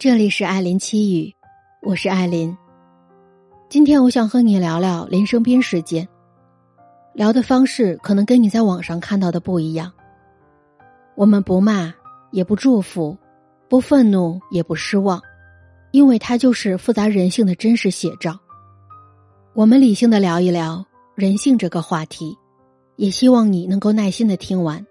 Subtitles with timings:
[0.00, 1.34] 这里是艾琳七语，
[1.82, 2.56] 我是艾琳。
[3.68, 6.06] 今天我想和你聊聊林生斌事件，
[7.14, 9.92] 聊的方式可能跟你在网上看到的不一样。
[11.16, 11.92] 我们不骂，
[12.30, 13.18] 也不祝福，
[13.68, 15.20] 不愤怒，也不失望，
[15.90, 18.38] 因为它就是复杂人性的真实写照。
[19.52, 20.86] 我们理性的聊一聊
[21.16, 22.38] 人性这个话题，
[22.94, 24.86] 也希望你能够耐心的听完。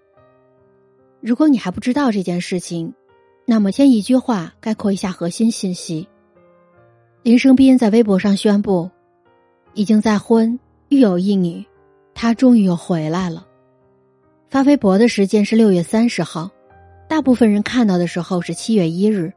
[1.22, 2.92] 如果你还不知道这件事情。
[3.50, 6.06] 那么，先一句话概括一下核心信息：
[7.22, 8.90] 林生斌在微博上宣布，
[9.72, 11.64] 已经再婚，育有一女，
[12.12, 13.46] 他终于又回来了。
[14.50, 16.50] 发微博的时间是六月三十号，
[17.08, 19.32] 大部分人看到的时候是七月一日，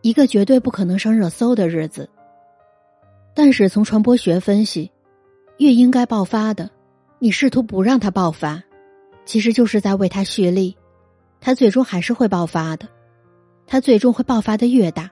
[0.00, 2.10] 一个绝对不可能上热搜的日子。
[3.34, 4.90] 但是从传播学分析，
[5.58, 6.68] 越应该爆发的，
[7.20, 8.60] 你试图不让它爆发，
[9.24, 10.76] 其实就是在为它蓄力，
[11.40, 12.88] 它最终还是会爆发的。
[13.72, 15.10] 他最终会爆发的越大。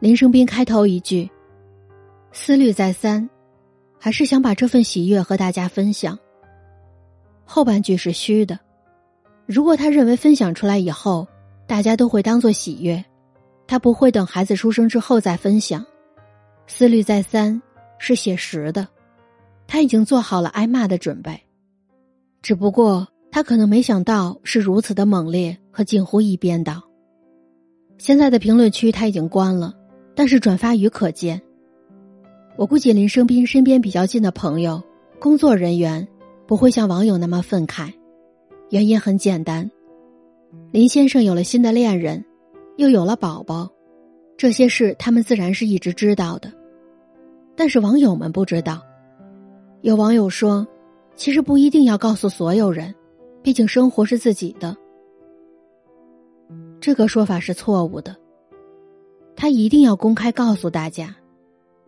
[0.00, 1.30] 林生斌开头一句，
[2.32, 3.30] 思虑再三，
[4.00, 6.18] 还是想把这份喜悦和大家分享。
[7.44, 8.58] 后半句是虚的，
[9.46, 11.24] 如果他认为分享出来以后，
[11.68, 13.04] 大家都会当做喜悦，
[13.68, 15.86] 他不会等孩子出生之后再分享。
[16.66, 17.62] 思虑再三
[18.00, 18.88] 是写实的，
[19.68, 21.40] 他已经做好了挨骂的准备，
[22.42, 26.82] 只不过他可能没想到是如此的猛烈和近乎一边倒。
[27.98, 29.74] 现在的评论区他已经关了，
[30.14, 31.40] 但是转发语可见。
[32.56, 34.82] 我估计林生斌身边比较近的朋友、
[35.18, 36.06] 工作人员
[36.46, 37.92] 不会像网友那么愤慨，
[38.70, 39.70] 原因很简单：
[40.72, 42.24] 林先生有了新的恋人，
[42.76, 43.68] 又有了宝宝，
[44.36, 46.52] 这些事他们自然是一直知道的，
[47.54, 48.80] 但是网友们不知道。
[49.82, 50.66] 有网友说
[51.16, 52.94] ：“其实不一定要告诉所有人，
[53.42, 54.76] 毕竟生活是自己的。”
[56.86, 58.14] 这个说法是错误的。
[59.34, 61.16] 他一定要公开告诉大家，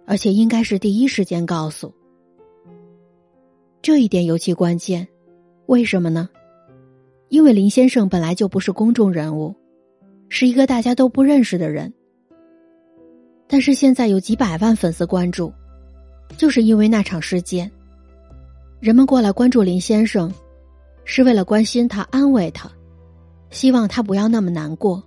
[0.04, 1.94] 而且应该是第一时间告诉。
[3.80, 5.06] 这一点尤其关键，
[5.66, 6.28] 为什么呢？
[7.28, 9.54] 因为林先生本来就不是公众人物，
[10.28, 11.94] 是一个大家都不认识的人。
[13.46, 15.52] 但是现在有几百万粉丝关注，
[16.36, 17.70] 就是因为那场事件。
[18.80, 20.28] 人们过来关注林先生，
[21.04, 22.68] 是为了关心他、安慰他。
[23.50, 25.02] 希望他不要那么难过。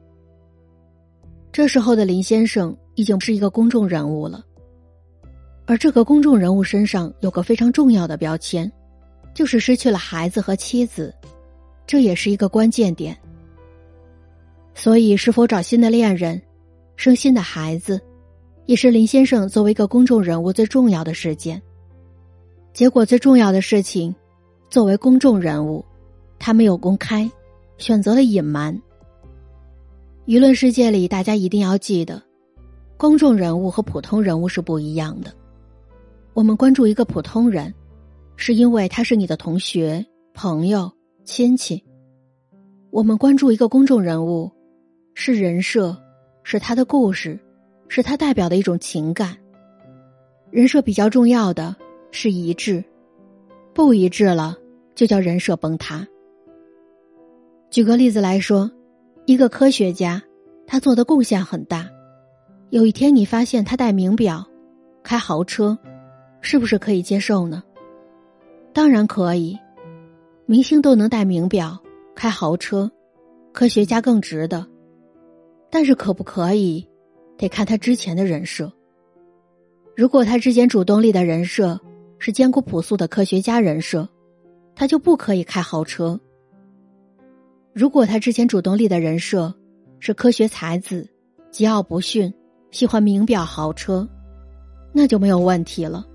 [1.51, 4.43] 这时候的林先生已经是一个公众人物了，
[5.65, 8.71] 而这个公众人物身上有个非常重要的标签，
[9.33, 11.13] 就是失去了孩子和妻子，
[11.85, 13.17] 这也是一个关键点。
[14.73, 16.41] 所以，是否找新的恋人、
[16.95, 17.99] 生新的孩子，
[18.65, 21.61] 也是林先生作为一个公众人物最重要的事件。
[22.71, 24.15] 结果，最重要的事情，
[24.69, 25.83] 作为公众人物，
[26.39, 27.29] 他没有公开。
[27.81, 28.79] 选择了隐瞒。
[30.27, 32.21] 舆论世界里，大家一定要记得，
[32.95, 35.33] 公众人物和普通人物是不一样的。
[36.33, 37.73] 我们关注一个普通人，
[38.35, 40.91] 是因为他是你的同学、朋友、
[41.25, 41.83] 亲戚；
[42.91, 44.51] 我们关注一个公众人物，
[45.15, 45.97] 是人设，
[46.43, 47.39] 是他的故事，
[47.89, 49.35] 是他代表的一种情感。
[50.51, 51.75] 人设比较重要的
[52.11, 52.83] 是一致，
[53.73, 54.55] 不一致了，
[54.93, 56.07] 就叫人设崩塌。
[57.71, 58.69] 举个例子来说，
[59.25, 60.21] 一个科学家，
[60.67, 61.89] 他做的贡献很大。
[62.69, 64.45] 有一天你发现他戴名表，
[65.01, 65.77] 开豪车，
[66.41, 67.63] 是不是可以接受呢？
[68.73, 69.57] 当然可以，
[70.45, 71.79] 明星都能戴名表、
[72.13, 72.91] 开豪车，
[73.53, 74.67] 科学家更值得。
[75.69, 76.85] 但是可不可以，
[77.37, 78.69] 得看他之前的人设。
[79.95, 81.79] 如果他之前主动力的人设
[82.19, 84.09] 是艰苦朴素的科学家人设，
[84.75, 86.19] 他就不可以开豪车。
[87.73, 89.53] 如果他之前主动力的人设
[89.99, 91.07] 是科学才子，
[91.51, 92.33] 桀骜不驯，
[92.69, 94.07] 喜欢名表豪车，
[94.91, 96.05] 那就没有问题了。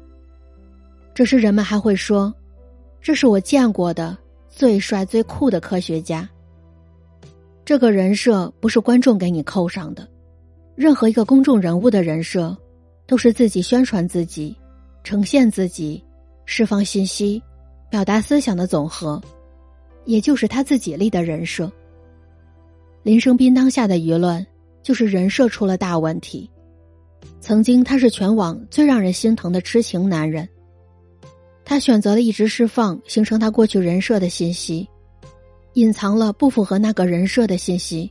[1.14, 2.32] 这时人们还会说，
[3.00, 4.16] 这是我见过的
[4.50, 6.28] 最帅最酷的科学家。
[7.64, 10.06] 这个人设不是观众给你扣上的，
[10.74, 12.54] 任何一个公众人物的人设，
[13.06, 14.54] 都是自己宣传自己、
[15.02, 16.04] 呈现自己、
[16.44, 17.42] 释放信息、
[17.88, 19.20] 表达思想的总和。
[20.06, 21.70] 也就是他自己立的人设。
[23.02, 24.44] 林生斌当下的舆论
[24.82, 26.50] 就是人设出了大问题。
[27.40, 30.48] 曾经他是全网最让人心疼的痴情男人，
[31.64, 34.88] 他选择了一直释放形成他过去人设的信息，
[35.74, 38.10] 隐藏了不符合那个人设的信息，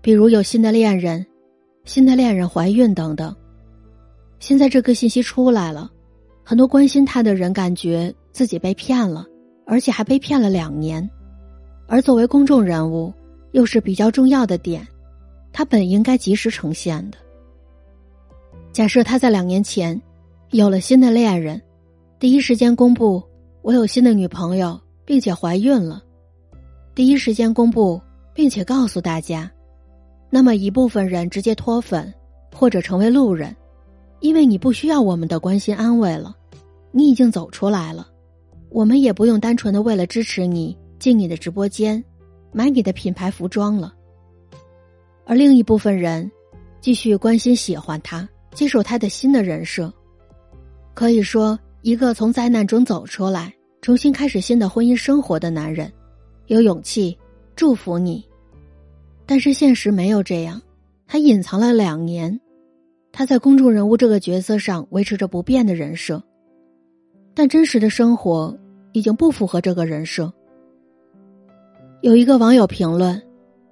[0.00, 1.24] 比如有新的恋人、
[1.84, 3.34] 新的恋人怀孕等等。
[4.38, 5.90] 现在这个信息出来了，
[6.44, 9.24] 很多关心他的人感觉自己被骗了，
[9.66, 11.08] 而且还被骗了两年。
[11.86, 13.12] 而作为公众人物，
[13.52, 14.86] 又是比较重要的点，
[15.52, 17.18] 他本应该及时呈现的。
[18.72, 20.00] 假设他在两年前
[20.50, 21.60] 有了新的恋人，
[22.18, 23.22] 第一时间公布
[23.62, 26.02] 我有新的女朋友，并且怀孕了，
[26.94, 28.00] 第一时间公布
[28.34, 29.50] 并且告诉大家，
[30.30, 32.12] 那么一部分人直接脱粉
[32.52, 33.54] 或者成为路人，
[34.20, 36.34] 因为你不需要我们的关心安慰了，
[36.90, 38.08] 你已经走出来了，
[38.70, 42.02] 我们也不用单纯的为了支持你进你的直播间，
[42.50, 43.94] 买你的品牌服装了。
[45.26, 46.32] 而另一部分人
[46.80, 48.26] 继续关心喜欢他。
[48.54, 49.92] 接受他的新的人设，
[50.94, 53.52] 可以说，一个从灾难中走出来、
[53.82, 55.92] 重新开始新的婚姻生活的男人，
[56.46, 57.18] 有勇气
[57.54, 58.24] 祝福你。
[59.26, 60.62] 但是现实没有这样，
[61.06, 62.40] 他隐藏了两年，
[63.12, 66.22] 他在公众人物这个角色上维持着不变的人设，
[67.34, 68.56] 但真实的生活
[68.92, 70.32] 已经不符合这个人设。
[72.04, 73.22] 有一个网友评论，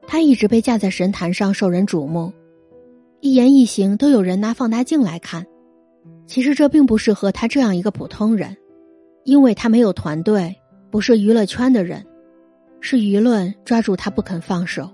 [0.06, 2.32] 他一直被架在神坛上受人瞩目。
[3.20, 5.46] 一言一行都有人拿放大镜来看，
[6.26, 8.56] 其实这并不适合他这样一个普通人，
[9.25, 10.56] 因为他没有团队，
[10.90, 12.02] 不是娱乐圈的人，
[12.81, 14.88] 是舆论抓住他不肯放手。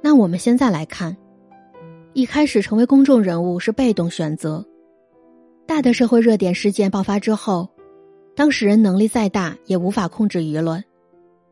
[0.00, 1.16] 那我们现在来看，
[2.12, 4.64] 一开始成为公众人物是被动选择，
[5.66, 7.68] 大的社会热点事件爆发之后，
[8.36, 10.84] 当事人能力再大也无法控制舆论，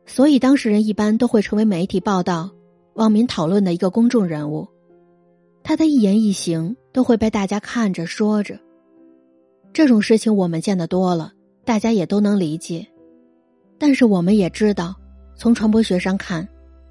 [0.06, 2.50] 所以当事人一般都会成为媒体报道、
[2.94, 4.68] 网民讨论的一个公众人物。
[5.62, 8.58] 他的一言一行都会被大家看着说着，
[9.72, 11.32] 这种事情我们见得多了，
[11.64, 12.86] 大家也都能理解。
[13.78, 14.94] 但是我们也知道，
[15.36, 16.46] 从传播学上看，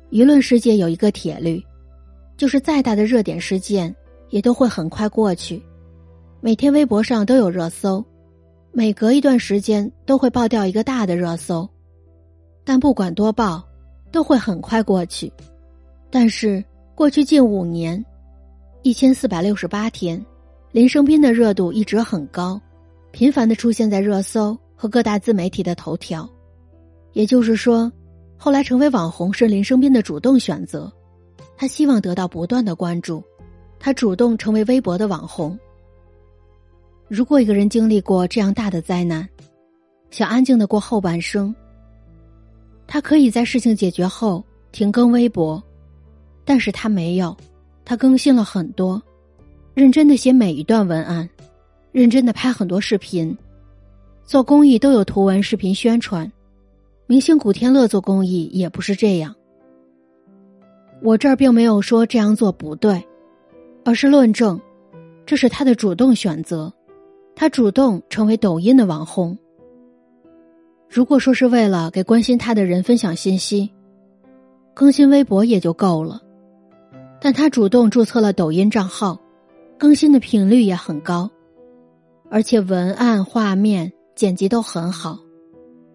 [0.10, 1.64] 舆论世界有一个铁律，
[2.36, 3.96] 就是再大的热点事件
[4.30, 5.62] 也都会很快过去。
[6.42, 8.04] 每天微博上都有热搜，
[8.72, 11.70] 每隔一段时间都会爆掉一个大的热搜，
[12.64, 13.64] 但不管多爆，
[14.12, 15.32] 都会很快过去。
[16.10, 16.64] 但是
[16.96, 18.04] 过去近五年。
[18.86, 20.22] 一千四百六十八天，
[20.74, 22.60] 林生斌的热度一直很高，
[23.12, 26.30] 频繁的出现在热搜和各大自媒体的头条。
[27.14, 27.90] 也就是说，
[28.36, 30.92] 后来成为网红是林生斌的主动选择，
[31.56, 33.24] 他希望得到不断的关注，
[33.80, 35.58] 他主动成为微博的网红。
[37.08, 39.26] 如果一个人经历过这样大的灾难，
[40.12, 41.56] 想安静的过后半生，
[42.94, 45.62] 他可以在事情解决后停更微博，
[46.46, 47.36] 但是他没有。
[47.84, 49.02] 他更新了很多，
[49.74, 51.28] 认真的写每一段文案，
[51.92, 53.36] 认真的拍很多视频，
[54.24, 56.32] 做公益都有图文视频宣传。
[57.08, 59.34] 明星古天乐做公益也不是这样。
[61.02, 63.04] 我这儿并没有说这样做不对，
[63.84, 64.62] 而是论证，
[65.26, 66.72] 这是他的主动选择，
[67.36, 69.36] 他主动成为抖音的网红。
[70.94, 73.68] 如果说是为了给关心他的人分享信息，
[74.76, 76.22] 更新微博也就够了。
[77.20, 79.20] 但他主动注册了抖音账号，
[79.80, 81.28] 更新的频率也很高，
[82.30, 85.18] 而且文案、画面剪辑都很好，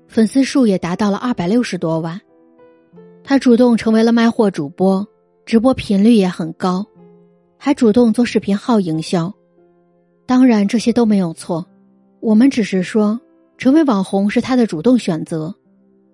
[0.08, 2.20] 粉丝数也达到了二百六十多万。
[3.22, 5.06] 他主动成为了卖货主播，
[5.46, 6.84] 直播频率也很高，
[7.56, 9.32] 还主动做视频号营销。
[10.26, 11.64] 当然这些都没有错，
[12.18, 13.20] 我们只是说
[13.58, 15.52] 成为网红是他的主动选择，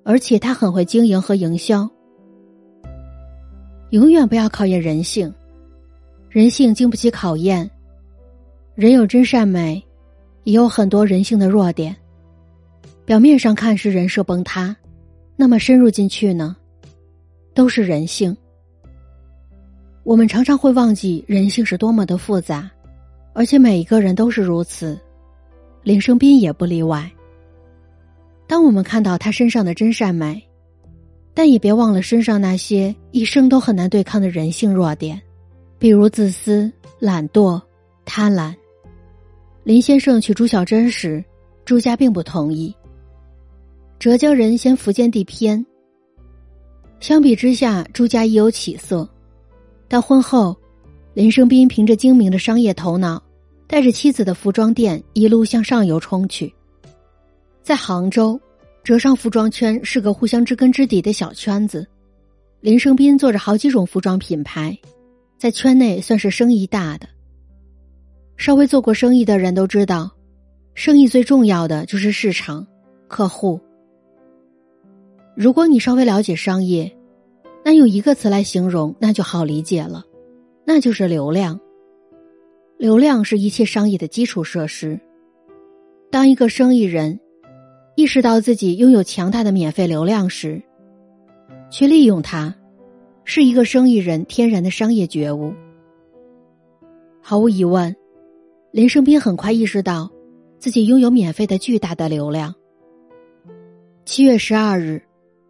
[0.02, 1.88] 而且他很会经营和营销。
[3.90, 5.32] 永远不要考验人性，
[6.30, 7.70] 人性经不起考验。
[8.74, 9.84] 人有真善美，
[10.44, 11.94] 也有很多人性的弱点。
[13.04, 14.74] 表面上看是人设崩塌，
[15.36, 16.56] 那么深入进去呢，
[17.52, 18.34] 都是人性。
[20.02, 22.70] 我们常常会忘记人性是多么的复杂，
[23.34, 24.98] 而且每一个人都是如此，
[25.82, 27.10] 林生斌也不例外。
[28.46, 30.42] 当我们看到他身上的真善美。
[31.36, 35.20] 但也别忘了身上那些一生都很难对抗的人性弱点，
[35.80, 37.60] 比如自私、懒惰、
[38.04, 38.54] 贪婪。
[39.64, 41.24] 林先生娶朱小贞时，
[41.64, 42.72] 朱家并不同意。
[43.98, 45.66] 浙江人嫌福建地偏，
[47.00, 49.08] 相比之下，朱家亦有起色。
[49.88, 50.56] 但婚后，
[51.14, 53.20] 林生斌凭着精明的商业头脑，
[53.66, 56.54] 带着妻子的服装店一路向上游冲去，
[57.64, 58.38] 在杭州。
[58.84, 61.86] 浙商服装圈是个互相知根知底的小圈子，
[62.60, 64.78] 林生斌做着好几种服装品牌，
[65.38, 67.08] 在圈内算是生意大的。
[68.36, 70.10] 稍微做过生意的人都知道，
[70.74, 72.66] 生意最重要的就是市场、
[73.08, 73.58] 客户。
[75.34, 76.94] 如果你稍微了解商业，
[77.64, 80.04] 那用一个词来形容，那就好理解了，
[80.66, 81.58] 那就是流量。
[82.76, 85.00] 流量是一切商业的基础设施。
[86.10, 87.18] 当一个生意人。
[87.96, 90.60] 意识到自己拥有强大的免费流量时，
[91.70, 92.54] 去利用它，
[93.24, 95.54] 是一个生意人天然的商业觉悟。
[97.20, 97.94] 毫无疑问，
[98.72, 100.10] 林生斌很快意识到
[100.58, 102.54] 自己拥有免费的巨大的流量。
[104.04, 105.02] 七月十二日，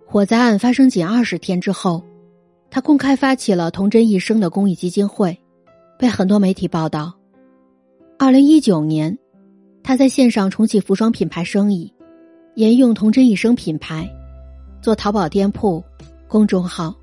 [0.07, 2.05] 火灾案发生仅二十天之后，
[2.71, 5.39] 他公开发起了“童真一生”的公益基金会，
[5.99, 7.15] 被很多媒体报道。
[8.19, 9.19] 二零一九年，
[9.83, 11.93] 他在线上重启服装品牌生意，
[12.57, 14.09] 沿用“童真一生”品牌，
[14.81, 15.83] 做淘宝店铺、
[16.29, 16.95] 公众号。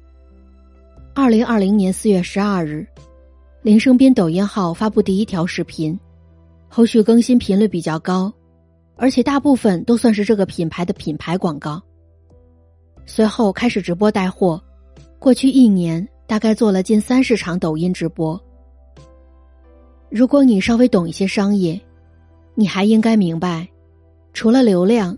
[1.14, 2.88] 二零二零年四月十二日，
[3.62, 6.00] 林生斌抖音号发布第一条视频，
[6.70, 8.32] 后续更新频率比较高。
[8.96, 11.82] 而且大部分都算是这个品牌的品牌广告。
[13.06, 14.62] 随后开始直播带货，
[15.20, 18.42] 过去一年大概做了近三十场抖音直播。
[20.10, 21.82] 如果你稍微懂一些商业，
[22.56, 23.68] 你还应该明白，
[24.32, 25.18] 除了流量，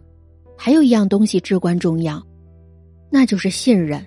[0.57, 2.21] 还有一样东西至关重要，
[3.09, 4.05] 那就是信任。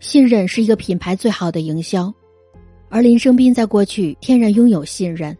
[0.00, 2.12] 信任是一个品牌最好的营销，
[2.88, 5.36] 而林生斌在过去天然拥有信任。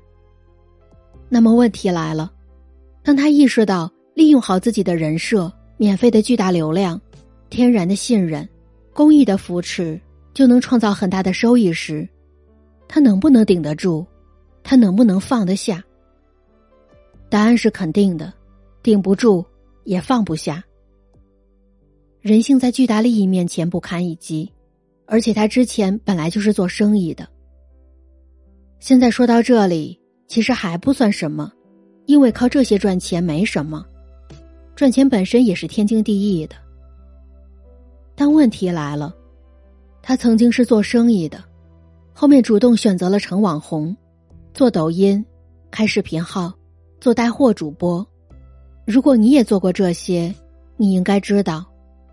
[1.29, 2.33] 那么问题来了。
[3.03, 7.01] 当他意识到利用好自己的人设、免费的巨大流量、
[7.49, 8.47] 天然的信任、
[8.93, 9.99] 公益的扶持，
[10.35, 12.07] 就能创造很大的收益时，
[12.87, 14.05] 他能不能顶得住？
[14.63, 15.83] 他能不能放得下？
[17.31, 18.31] 答案是肯定的，
[18.83, 19.45] 顶不住，
[19.89, 20.63] 也放不下。
[22.21, 24.53] 人性在巨大利益面前不堪一击，
[25.07, 27.27] 而且他之前本来就是做生意的。
[28.81, 31.51] 现在说到这里，其实还不算什么。
[32.05, 33.85] 因为靠这些赚钱没什么，
[34.77, 36.57] 赚钱本身也是天经地义的。
[38.15, 39.15] 但问题来了，
[40.03, 41.43] 他曾经是做生意的，
[42.13, 43.97] 后面主动选择了成网红，
[44.53, 45.25] 做抖音、
[45.71, 46.53] 开视频号、
[47.01, 48.07] 做带货主播。
[48.91, 50.35] 如果你也做过这些，
[50.79, 51.63] 你应该知道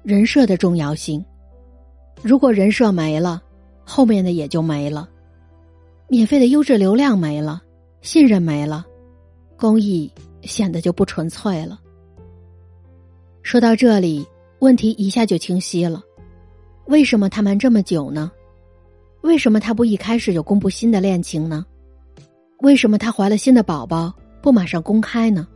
[0.04, 1.24] 人设的重要性。
[2.22, 3.42] 如果人设没了，
[3.86, 5.08] 后面的也就没了，
[6.10, 7.62] 免费的优质流量没了，
[8.02, 8.86] 信任没了。
[9.56, 11.80] 公益显得就不纯粹了。
[13.42, 14.28] 说到这里，
[14.60, 16.04] 问题一下就清晰了：
[16.88, 18.30] 为什么他瞒这么久呢？
[19.22, 21.66] 为什么他不一开始就公布新的恋情呢？
[22.60, 25.48] 为什么他怀了新的宝宝不马上公开呢？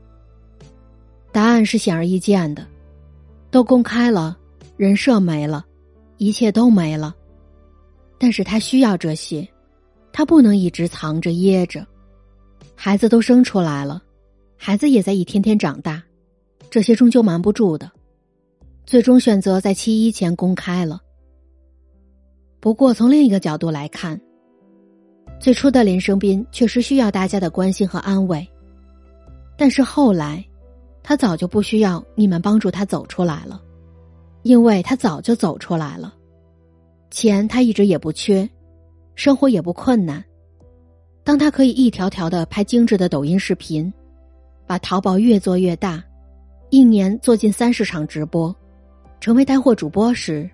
[1.31, 2.65] 答案是显而易见的：
[3.51, 4.37] 都公开了，
[4.77, 5.65] 人设没了，
[6.17, 7.15] 一切都没了。
[8.17, 9.47] 但是他需要这些，
[10.11, 11.85] 他不能一直藏着掖着。
[12.75, 14.01] 孩子都生出来了，
[14.57, 16.01] 孩子也在一天天长大，
[16.69, 17.89] 这些终究瞒不住的，
[18.85, 20.99] 最终选择在七一前公开了。
[22.59, 24.19] 不过从另一个角度来看，
[25.39, 28.45] 最初的林生斌确实需要大家的关心和安慰，
[29.57, 30.45] 但是后来，
[31.09, 33.59] 他早就不需要你们帮助他走出来了，
[34.43, 36.13] 因为他早就走出来了，
[37.09, 38.47] 钱他一直也不缺，
[39.15, 40.23] 生活也不困难。
[41.23, 43.91] 当他可以一条条的拍精致的抖音视频，
[44.67, 46.03] 把淘宝越做越大，
[46.69, 48.55] 一年做近三十场直播，
[49.19, 50.47] 成为带货主播时，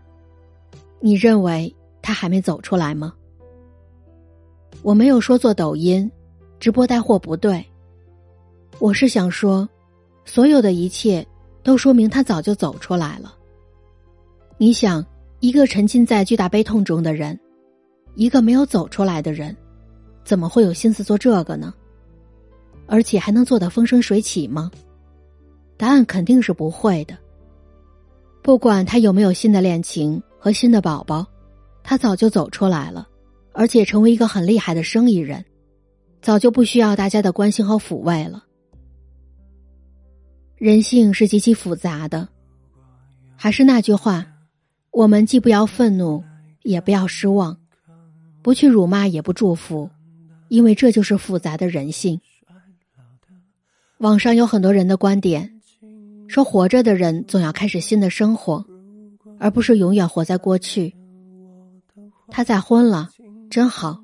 [1.01, 3.13] 你认为他还没走出来吗？
[4.83, 6.09] 我没有说做抖音、
[6.61, 7.61] 直播带货不对，
[8.79, 9.67] 我是想说，
[10.25, 11.25] 所有的一切
[11.63, 13.33] 都说明他早就走出来了。
[14.57, 15.05] 你想，
[15.39, 17.39] 一个沉浸在巨大悲痛中的人，
[18.15, 19.55] 一个没有走出来的人。
[20.23, 21.73] 怎么会有心思做这个呢？
[22.87, 24.71] 而且还能做得风生水起吗？
[25.77, 27.15] 答案肯定是不会的。
[28.41, 31.25] 不管他有没有新的恋情和新的宝宝，
[31.83, 33.07] 他早就走出来了，
[33.51, 35.43] 而且成为一个很厉害的生意人，
[36.21, 38.44] 早就不需要大家的关心和抚慰了。
[40.65, 42.27] 人性是极其复杂的，
[43.35, 44.25] 还是那句话，
[44.89, 46.23] 我们既不要愤怒，
[46.63, 47.55] 也不要失望，
[48.41, 49.87] 不去辱骂，也不祝福。
[50.47, 52.19] 因为这就是复杂的人性。
[53.99, 55.61] 网上有很多人的观点，
[56.27, 58.65] 说活着的人总要开始新的生活，
[59.37, 60.95] 而不是永远活在过去。
[62.29, 63.11] 他再婚了，
[63.51, 64.01] 真好。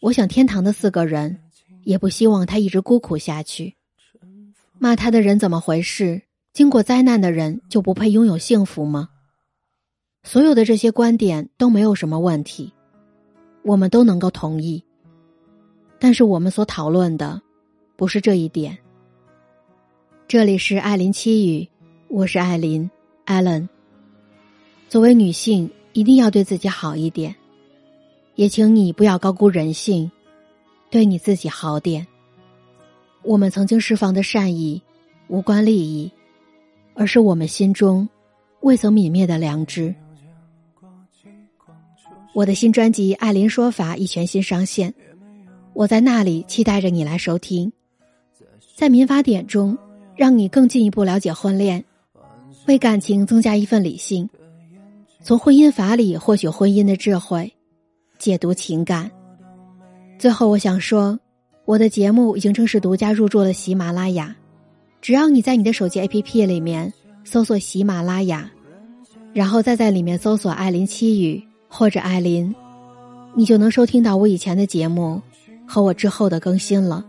[0.00, 1.40] 我想天堂的四个人
[1.82, 3.76] 也不希望他一直孤苦下去。
[4.82, 6.22] 骂他的人怎么回事？
[6.54, 9.10] 经过灾难的人就不配拥有幸福吗？
[10.22, 12.72] 所有的这些观点都没有什么问题，
[13.62, 14.82] 我们都能够同意。
[15.98, 17.42] 但是我们所讨论的，
[17.94, 18.78] 不是这一点。
[20.26, 21.68] 这里是艾琳七语，
[22.08, 22.90] 我是艾琳
[23.26, 23.68] ，Allen。
[24.88, 27.36] 作为女性，一定要对自己好一点，
[28.34, 30.10] 也请你不要高估人性，
[30.88, 32.06] 对你自己好点。
[33.22, 34.82] 我们曾经释放的善意，
[35.28, 36.10] 无关利益，
[36.94, 38.08] 而是我们心中
[38.60, 39.94] 未曾泯灭的良知。
[42.32, 44.94] 我的新专辑《艾琳说法》已全新上线，
[45.72, 47.72] 我在那里期待着你来收听。
[48.76, 49.76] 在民法典中，
[50.16, 51.84] 让你更进一步了解婚恋，
[52.66, 54.30] 为感情增加一份理性，
[55.22, 57.52] 从婚姻法里获取婚姻的智慧，
[58.18, 59.10] 解读情感。
[60.18, 61.18] 最后，我想说，
[61.70, 64.34] 我的节目已经正式独家入驻了喜马拉雅，
[65.00, 68.50] 只要你在你的手机 APP 里面搜索喜马拉雅，
[69.32, 71.40] 然后再在里面搜索“艾琳七语”。
[71.72, 72.52] 或者艾琳，
[73.36, 75.22] 你就能收听到我以前的节目
[75.64, 77.06] 和我之后的更新了。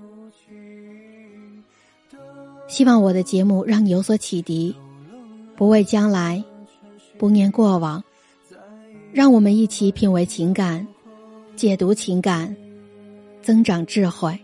[2.67, 4.75] 希望我的节目让你有所启迪，
[5.55, 6.43] 不畏将来，
[7.17, 8.03] 不念过往，
[9.11, 10.85] 让我们一起品味情感，
[11.55, 12.55] 解读情感，
[13.41, 14.39] 增长智慧。